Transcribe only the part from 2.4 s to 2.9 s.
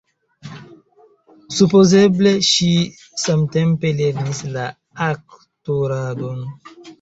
ŝi